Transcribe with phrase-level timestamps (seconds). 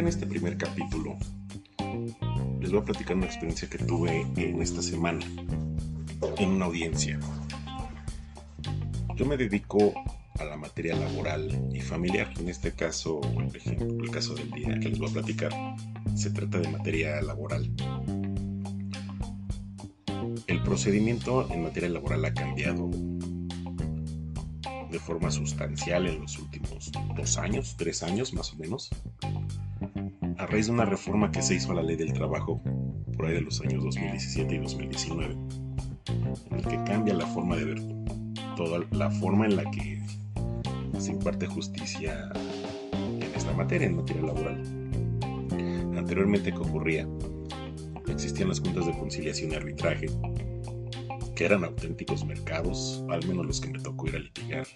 [0.00, 1.18] en este primer capítulo
[2.58, 5.20] les voy a platicar una experiencia que tuve en esta semana
[6.38, 7.20] en una audiencia.
[9.14, 9.92] Yo me dedico
[10.38, 12.32] a la materia laboral y familiar.
[12.38, 15.52] En este caso, por ejemplo, el caso del día que les voy a platicar,
[16.14, 17.70] se trata de materia laboral.
[20.46, 22.90] El procedimiento en materia laboral ha cambiado
[24.90, 28.90] de forma sustancial en los últimos dos años, tres años más o menos,
[30.40, 32.62] a raíz de una reforma que se hizo a la ley del trabajo
[33.14, 35.36] por ahí de los años 2017 y 2019,
[36.50, 37.80] en el que cambia la forma de ver
[38.56, 40.02] toda la forma en la que
[40.98, 42.32] se imparte justicia
[42.92, 44.62] en esta materia, en materia laboral.
[45.98, 47.06] Anteriormente, ¿qué ocurría?
[48.08, 50.06] Existían las juntas de conciliación y arbitraje,
[51.36, 54.66] que eran auténticos mercados, al menos los que me tocó ir a litigar.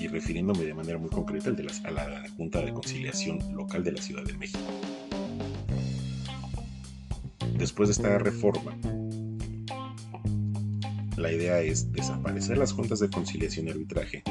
[0.00, 4.00] Y refiriéndome de manera muy concreta de a la Junta de Conciliación Local de la
[4.00, 4.58] Ciudad de México.
[7.58, 8.74] Después de esta reforma,
[11.18, 14.22] la idea es desaparecer las juntas de conciliación y arbitraje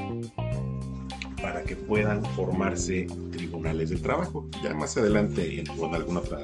[1.39, 4.49] para que puedan formarse tribunales del trabajo.
[4.63, 6.39] Ya más adelante en, alguna otra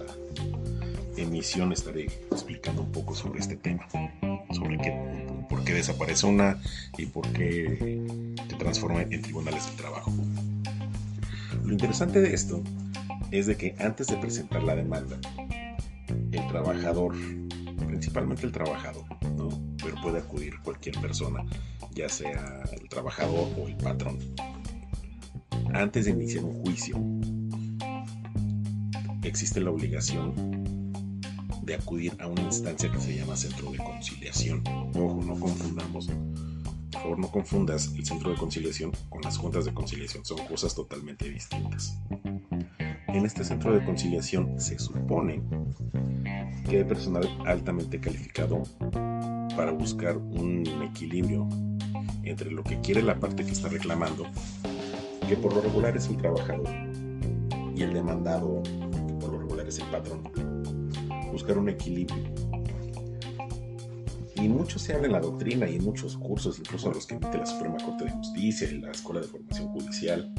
[1.18, 3.88] emisión estaré explicando un poco sobre este tema,
[4.52, 5.25] sobre qué,
[5.56, 6.60] por qué desaparece una
[6.98, 10.12] y por qué se transforma en tribunales del trabajo.
[11.64, 12.62] Lo interesante de esto
[13.32, 15.18] es de que antes de presentar la demanda,
[16.10, 17.16] el trabajador,
[17.88, 19.06] principalmente el trabajador,
[19.38, 19.48] ¿no?
[19.82, 21.46] pero puede acudir cualquier persona,
[21.94, 24.20] ya sea el trabajador o el patrón,
[25.74, 26.98] antes de iniciar un juicio,
[29.24, 30.65] existe la obligación
[31.66, 34.64] de acudir a una instancia que se llama centro de conciliación.
[34.96, 36.08] Ojo, no confundamos.
[36.92, 40.24] Por favor, no confundas el centro de conciliación con las juntas de conciliación.
[40.26, 41.98] Son cosas totalmente distintas.
[43.08, 45.42] En este centro de conciliación se supone
[46.70, 48.64] que hay personal altamente calificado
[49.56, 51.48] para buscar un equilibrio
[52.24, 54.26] entre lo que quiere la parte que está reclamando
[55.28, 56.70] que por lo regular es el trabajador,
[57.76, 60.55] y el demandado, que por lo regular es el patrón.
[61.36, 62.24] Buscar un equilibrio.
[64.36, 67.38] Y mucho se habla en la doctrina y en muchos cursos, incluso los que emite
[67.38, 70.34] la Suprema Corte de Justicia y la Escuela de Formación Judicial,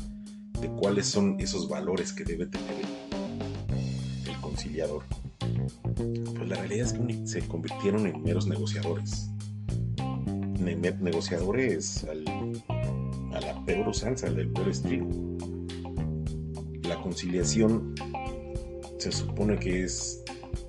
[0.59, 2.77] de cuáles son esos valores que debe tener
[4.27, 5.03] el, conciliador.
[5.37, 9.28] Pues la realidad es que se convirtieron en meros negociadores.
[10.59, 12.25] negociadores al
[13.34, 15.07] a la peor usanza, del peor estilo.
[16.84, 17.95] La conciliación
[18.97, 20.25] se supone que es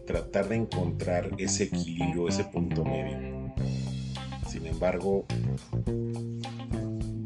[0.07, 3.53] tratar de encontrar ese equilibrio, ese punto medio.
[4.47, 5.25] Sin embargo,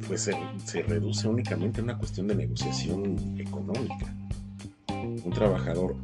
[0.08, 0.34] pues se,
[0.66, 4.14] se, reduce únicamente a una cuestión de negociación económica.
[4.90, 5.96] Un trabajador,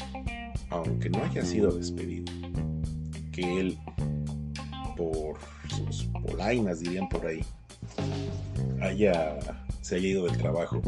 [0.69, 2.31] aunque no haya sido despedido,
[3.31, 3.77] que él,
[4.95, 7.43] por sus polainas dirían por ahí,
[8.81, 9.39] haya,
[9.81, 10.81] se haya ido del trabajo,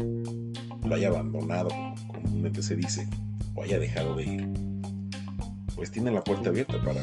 [0.84, 1.70] lo haya abandonado,
[2.06, 3.08] comúnmente se dice,
[3.56, 4.69] o haya dejado de ir,
[5.80, 7.00] pues tiene la puerta abierta para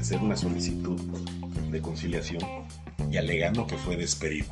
[0.00, 1.00] hacer una solicitud
[1.70, 2.42] de conciliación
[3.12, 4.48] y alegando que fue despedido.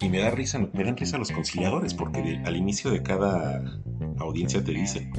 [0.00, 3.62] Y me da risa, me dan risa los conciliadores, porque al inicio de cada
[4.16, 5.12] audiencia te dicen,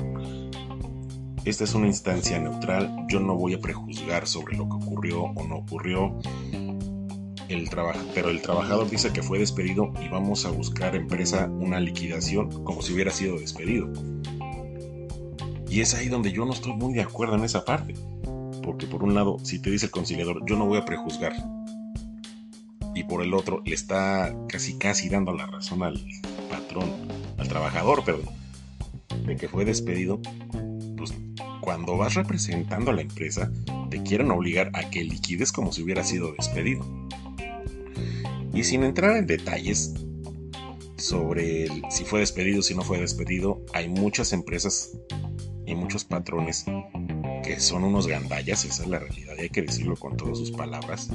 [1.45, 5.47] esta es una instancia neutral, yo no voy a prejuzgar sobre lo que ocurrió o
[5.47, 6.17] no ocurrió,
[7.47, 7.69] el
[8.15, 12.81] pero el trabajador dice que fue despedido y vamos a buscar empresa una liquidación como
[12.81, 13.87] si hubiera sido despedido.
[15.71, 17.93] Y es ahí donde yo no estoy muy de acuerdo en esa parte.
[18.61, 21.33] Porque por un lado, si te dice el conciliador, yo no voy a prejuzgar.
[22.93, 25.97] Y por el otro, le está casi casi dando la razón al
[26.49, 26.91] patrón,
[27.37, 28.35] al trabajador, perdón,
[29.25, 30.19] de que fue despedido.
[30.97, 31.13] Pues
[31.61, 33.49] cuando vas representando a la empresa,
[33.89, 36.85] te quieren obligar a que liquides como si hubiera sido despedido.
[38.53, 39.93] Y sin entrar en detalles
[40.97, 44.91] sobre si fue despedido, si no fue despedido, hay muchas empresas
[45.71, 46.65] y muchos patrones
[47.43, 50.51] que son unos gandallas, esa es la realidad, y hay que decirlo con todas sus
[50.51, 51.09] palabras.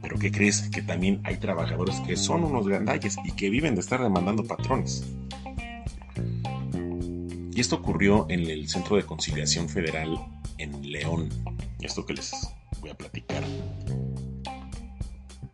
[0.00, 0.68] Pero ¿qué crees?
[0.70, 5.04] Que también hay trabajadores que son unos gandallas y que viven de estar demandando patrones.
[7.52, 10.18] Y esto ocurrió en el Centro de Conciliación Federal
[10.58, 11.28] en León.
[11.80, 12.32] Esto que les
[12.80, 13.42] voy a platicar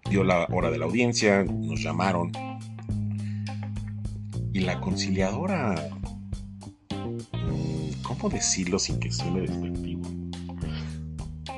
[0.08, 2.32] dio la hora de la audiencia, nos llamaron.
[4.52, 5.99] Y la conciliadora,
[8.20, 10.02] ¿cómo decirlo sin que suene despectivo?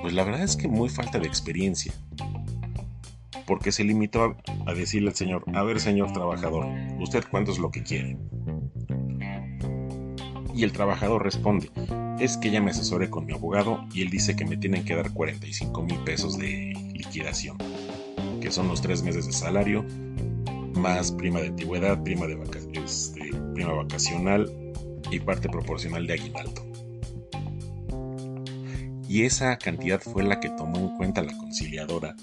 [0.01, 1.93] Pues la verdad es que muy falta de experiencia.
[3.45, 4.37] porque se limitó
[4.67, 6.65] a, decirle al señor, a ver señor trabajador,
[7.01, 8.17] ¿usted cuánto es lo que quiere?
[10.55, 11.69] Y el trabajador responde,
[12.21, 14.95] es que ya me asesoré con mi abogado y él dice que me tienen que
[14.95, 17.59] dar 45 mil pesos de liquidación,
[18.41, 19.85] que son los tres meses de salario,
[20.77, 22.39] más prima de antigüedad, prima, de
[22.85, 24.49] este, prima vacacional
[25.11, 26.63] y parte proporcional de aguinaldo.
[29.09, 32.17] Y esa cantidad fue la que tomó en cuenta la conciliadora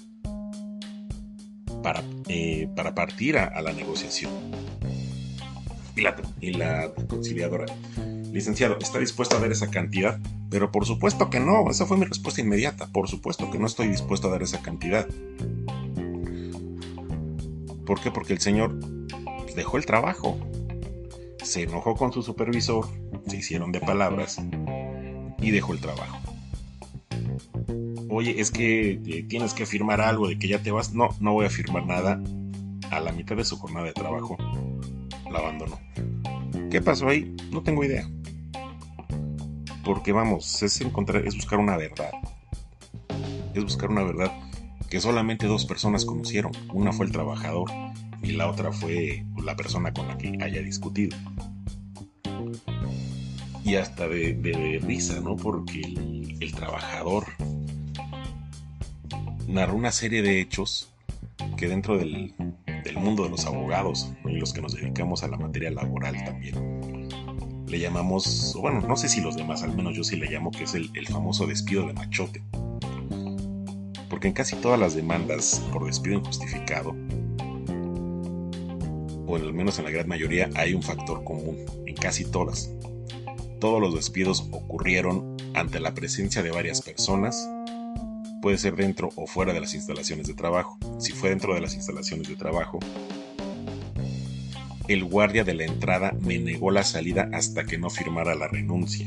[1.82, 4.32] para, eh, para partir a, la negociación.
[5.94, 7.66] Y la, y la conciliadora,
[8.32, 10.18] licenciado, ¿está dispuesto a dar esa cantidad?
[10.50, 12.88] Pero por supuesto que no, esa fue mi respuesta inmediata.
[12.88, 15.06] Por supuesto que no estoy dispuesto a dar esa cantidad.
[17.86, 18.10] ¿Por qué?
[18.10, 18.76] Porque el señor
[19.54, 20.38] dejó el trabajo.
[21.42, 22.86] Se enojó con su supervisor,
[23.26, 24.40] se hicieron de palabras
[25.38, 26.20] y dejó el trabajo
[28.10, 30.92] oye, es que eh, tienes que firmar algo de que ya te vas.
[30.92, 32.20] No, no voy a firmar nada.
[32.90, 34.36] A la mitad de su jornada de trabajo,
[35.30, 35.78] la abandonó.
[36.70, 37.34] ¿Qué pasó ahí?
[37.52, 38.08] No tengo idea.
[39.84, 42.10] Porque vamos, es encontrar, es buscar una verdad.
[43.54, 44.32] Es buscar una verdad
[44.88, 46.50] que solamente dos personas conocieron.
[46.74, 47.70] Una fue el trabajador
[48.22, 51.16] y la otra fue la persona con la que haya discutido.
[53.64, 55.36] Y hasta de, risa, ¿no?
[55.36, 55.80] Porque
[56.40, 57.26] el trabajador
[59.46, 60.88] narró una serie de hechos
[61.56, 62.34] que dentro del,
[62.96, 67.08] mundo de los abogados y los que nos dedicamos a la materia laboral también
[67.66, 70.64] le llamamos, bueno, no sé si los demás, al menos yo sí le llamo que
[70.64, 72.42] es el, el famoso despido de machote.
[74.10, 76.94] Porque en casi todas las demandas por despido injustificado,
[79.30, 82.70] o al menos en la gran mayoría, hay un factor común, en casi todas.
[83.60, 87.48] Todos los despidos ocurrieron ante la presencia de varias personas
[88.40, 90.78] puede ser dentro o fuera de las instalaciones de trabajo.
[90.98, 92.78] Si fue dentro de las instalaciones de trabajo,
[94.88, 99.06] el guardia de la entrada me negó la salida hasta que no firmara la renuncia.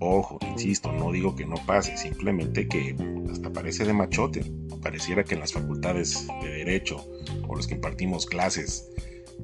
[0.00, 2.94] Ojo, insisto, no digo que no pase, simplemente que
[3.32, 4.67] hasta parece de machote.
[4.82, 7.06] Pareciera que en las facultades de derecho
[7.46, 8.88] o los que impartimos clases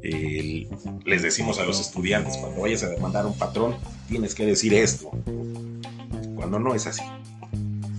[0.03, 3.77] les decimos a los estudiantes, cuando vayas a demandar un patrón,
[4.09, 5.11] tienes que decir esto
[6.35, 7.03] cuando no es así.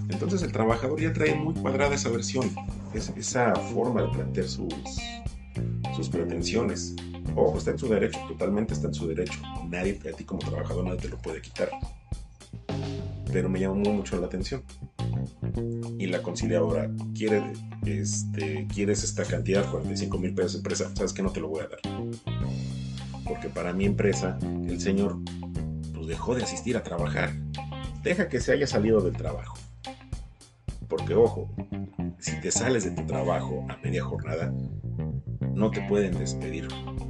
[0.10, 2.52] Entonces el trabajador ya trae muy cuadrada esa versión,
[2.94, 4.74] esa forma de plantear sus,
[5.96, 6.96] sus pretensiones.
[7.36, 9.40] Ojo, está en su derecho, totalmente está en su derecho.
[9.68, 11.70] Nadie a ti como trabajador nadie te lo puede quitar.
[13.32, 14.64] Pero me llamó mucho la atención.
[15.98, 17.54] Y la conciliadora quiere,
[17.86, 21.68] este, quieres esta cantidad, 45 mil pesos empresa, sabes que no te lo voy a
[21.68, 21.80] dar.
[23.24, 25.18] Porque para mi empresa, el señor
[25.94, 27.34] pues, dejó de asistir a trabajar
[28.06, 29.57] deja que se haya salido del trabajo.
[30.88, 31.50] Porque ojo,
[32.19, 34.54] si te sales de tu trabajo a media jornada,
[35.54, 36.68] no te pueden despedir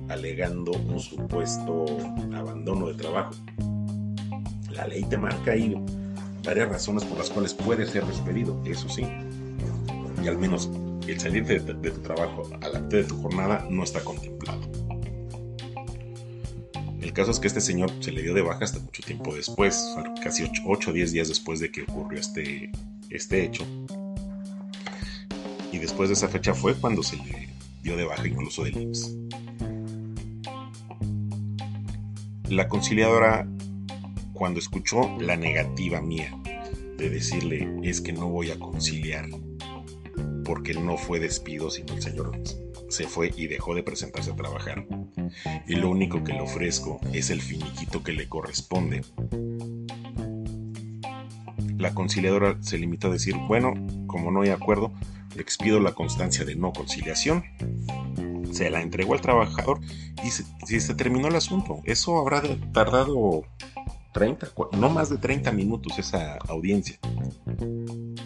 [0.08, 1.86] alegando un supuesto
[2.34, 3.34] abandono de trabajo.
[4.72, 5.76] La ley te marca ahí
[6.46, 9.06] varias razones por las cuales puedes ser despedido, eso sí.
[10.24, 10.70] Y al menos
[11.08, 14.62] el salir de, tu trabajo a la mitad de tu jornada no está contemplado.
[17.02, 19.96] El caso es que este señor se le dio de baja hasta mucho tiempo después,
[20.24, 22.72] casi 8 o 10 días después de que ocurrió este,
[23.10, 23.64] este hecho.
[25.72, 27.50] Y después de esa fecha fue cuando se le
[27.84, 29.16] dio de baja incluso del IMSS.
[32.50, 33.48] La conciliadora,
[34.34, 36.32] cuando escuchó la negativa mía
[36.98, 39.28] de decirle es que no voy a conciliar
[40.44, 42.32] porque no fue despido, sino el señor
[42.90, 44.86] se fue y dejó de presentarse a trabajar.
[45.68, 49.02] Y lo único que le ofrezco es el finiquito que le corresponde.
[51.78, 53.74] La conciliadora se limitó a decir, bueno,
[54.08, 54.94] como no hay acuerdo,
[55.36, 57.44] le expido la constancia de no conciliación.
[58.52, 59.82] Se la entregó al trabajador
[60.24, 61.82] y se, se terminó el asunto.
[61.84, 63.44] Eso habrá tardado
[64.16, 66.98] 30, no más de 30 minutos esa audiencia.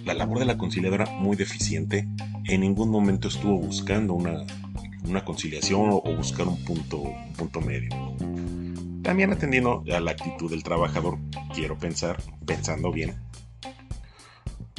[0.06, 2.08] La labor de la conciliadora muy deficiente,
[2.46, 4.46] en ningún momento estuvo buscando una,
[5.26, 7.90] conciliación o buscar un punto, un punto medio.
[9.02, 11.18] También atendiendo a la actitud del trabajador,
[11.56, 13.16] quiero pensar, pensando bien,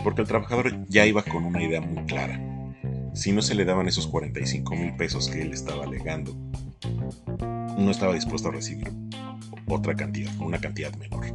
[0.05, 2.41] porque el trabajador ya iba con una idea muy clara.
[3.15, 6.37] Si no se le daban esos 45 mil pesos que él estaba alegando,
[7.77, 9.10] no estaba dispuesto a recibir
[9.73, 11.27] otra cantidad, una cantidad menor.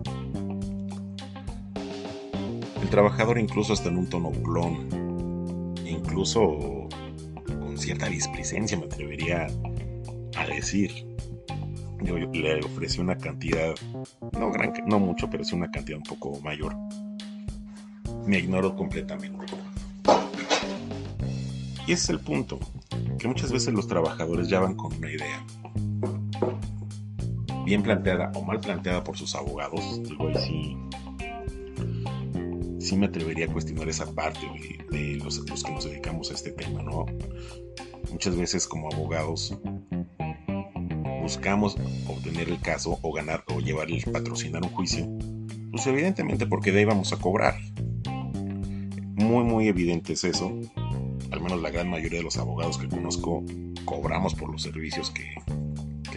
[2.82, 6.88] El trabajador incluso hasta en un tono burlón, incluso
[7.48, 9.48] con cierta displicencia me atrevería
[10.38, 11.06] a decir.
[12.04, 13.74] Yo, le ofrecí una cantidad,
[14.38, 16.76] no, gran, no mucho, pero sí una cantidad un poco mayor.
[18.28, 19.46] Me ignoró completamente.
[21.88, 22.60] Y ese es el punto,
[23.18, 25.44] que muchas veces los trabajadores ya van con una idea
[27.66, 30.02] bien planteada o mal planteada por sus abogados.
[30.04, 30.78] Digo, sí,
[32.80, 34.40] sí me atrevería a cuestionar esa parte
[34.92, 37.06] de, los, que nos dedicamos a este tema, ¿no?
[38.12, 39.58] Muchas veces como abogados
[41.22, 41.76] buscamos
[42.08, 45.08] obtener el caso o ganar o llevar el patrocinar un juicio,
[45.72, 47.56] pues evidentemente porque de ahí vamos a cobrar.
[49.16, 50.56] Muy, muy evidente es eso.
[51.32, 53.44] Al menos la gran mayoría de los abogados que conozco
[53.86, 55.36] cobramos por los servicios que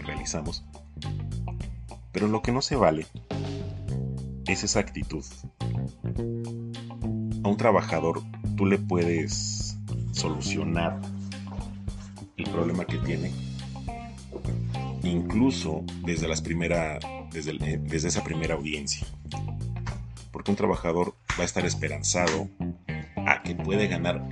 [0.03, 0.65] realizamos.
[2.13, 3.07] Pero lo que no se vale
[4.47, 5.25] es esa actitud.
[7.45, 8.23] A un trabajador
[8.57, 9.77] tú le puedes
[10.13, 11.01] solucionar
[12.37, 13.33] el problema que tiene
[15.03, 16.99] incluso desde, las primera,
[17.33, 19.07] desde, eh, desde esa primera audiencia.
[20.31, 22.49] Porque un trabajador va a estar esperanzado
[23.17, 24.29] a que puede ganar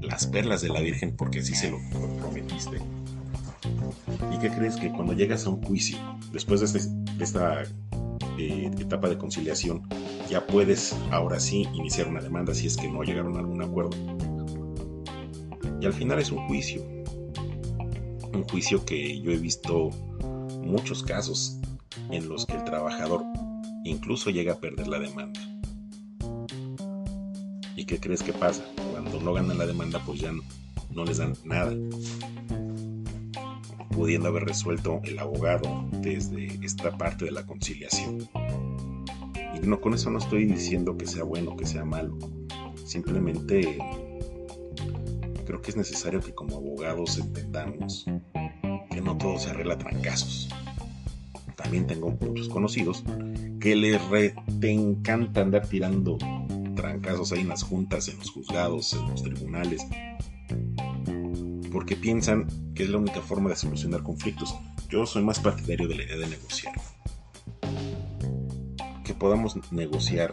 [0.00, 1.78] las perlas de la Virgen porque así se lo
[2.18, 2.78] prometiste.
[4.32, 5.98] ¿Y qué crees que cuando llegas a un juicio,
[6.32, 6.90] después de, este,
[7.22, 7.62] esta
[8.38, 9.82] eh, etapa de conciliación,
[10.28, 13.96] ya puedes ahora sí iniciar una demanda si es que no llegaron a algún acuerdo?
[15.80, 16.82] Y al final es un juicio.
[18.32, 19.90] Un juicio que yo he visto
[20.62, 21.58] muchos casos
[22.10, 23.22] en los que el trabajador
[23.84, 25.40] incluso llega a perder la demanda.
[27.76, 28.64] ¿Y qué crees que pasa?
[28.92, 30.32] Cuando no ganan la demanda, pues ya
[30.90, 31.74] no, les dan nada.
[33.96, 38.28] Pudiendo haber resuelto el abogado desde esta parte de la conciliación.
[39.54, 42.18] Y no, con eso no estoy diciendo que sea bueno, que sea malo.
[42.84, 43.78] Simplemente
[45.46, 48.04] creo que es necesario que como abogados entendamos
[48.90, 50.50] que no todo se arregla trancazos.
[51.56, 53.02] También tengo muchos conocidos
[53.60, 53.98] que les
[54.60, 56.18] te encanta andar tirando
[56.76, 59.82] trancazos ahí en las juntas, en los juzgados, en los tribunales,
[61.76, 64.56] porque piensan que es la única forma de solucionar conflictos.
[64.88, 66.72] Yo soy más partidario de la idea de negociar.
[69.04, 70.32] Que podamos negociar,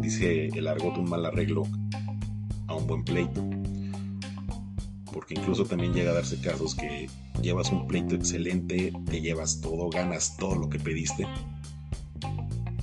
[0.00, 1.62] dice, el argot, un mal arreglo
[2.66, 3.48] a un buen pleito
[5.12, 7.08] porque incluso también llega a darse casos que
[7.40, 11.28] llevas un pleito excelente, te llevas todo, ganas todo lo que pediste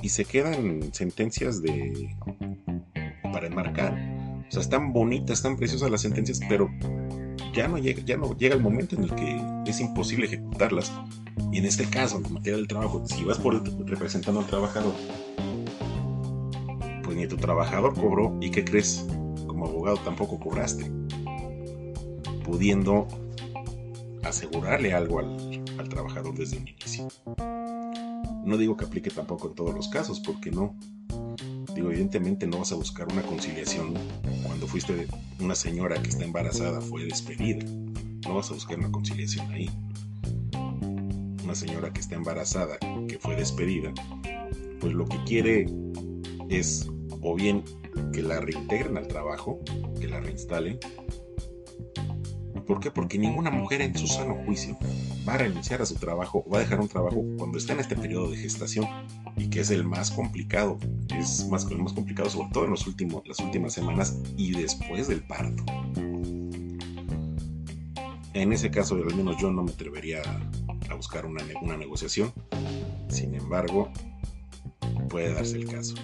[0.02, 2.16] y se quedan sentencias de
[3.34, 3.94] para enmarcar.
[4.48, 6.70] O sea, están bonitas, están preciosas las sentencias, pero
[7.54, 10.92] ya no llega, ya no llega el momento en el que es imposible ejecutarlas.
[11.52, 14.94] Y en este caso, en materia del trabajo, si vas por representando al trabajador,
[17.04, 19.06] pues ni tu trabajador cobró y qué crees,
[19.48, 20.92] como abogado tampoco cobraste
[22.52, 23.08] pudiendo
[24.24, 27.08] asegurarle algo al, trabajador desde el inicio.
[28.46, 30.76] No digo que aplique tampoco en todos los casos, porque no.
[31.76, 33.94] Digo, evidentemente no vas a buscar una conciliación
[34.44, 35.08] cuando fuiste
[35.40, 37.66] una señora que está embarazada, fue despedida.
[38.28, 39.70] No vas a buscar una conciliación ahí.
[41.44, 43.94] Una señora que está embarazada, que fue despedida,
[44.80, 45.66] pues lo que quiere
[46.50, 46.90] es
[47.22, 47.64] o bien
[48.14, 49.60] que la reintegren al trabajo,
[50.00, 50.80] que la reinstalen,
[52.72, 52.90] ¿Por qué?
[52.90, 54.78] Porque ninguna mujer en su sano juicio
[55.28, 57.82] va a renunciar a su trabajo o va a dejar un trabajo cuando está en
[57.82, 58.86] este periodo de gestación
[59.36, 60.80] y que es el más complicado.
[61.14, 65.10] Es más, el más complicado sobre todo en los últimos, las últimas semanas y después
[65.10, 65.66] del parto.
[68.34, 70.22] En ese caso, al menos yo no me atrevería
[70.90, 72.32] a buscar una, una negociación.
[73.10, 73.92] Sin embargo,
[75.10, 75.96] puede darse el caso.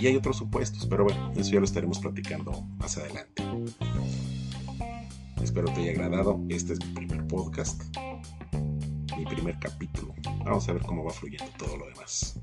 [0.00, 3.44] Y hay otros supuestos, pero bueno, eso ya lo estaremos platicando más adelante.
[5.42, 6.40] Espero te haya agradado.
[6.48, 7.82] Este es mi primer podcast,
[9.16, 10.14] mi primer capítulo.
[10.44, 12.40] Vamos a ver cómo va fluyendo todo lo demás.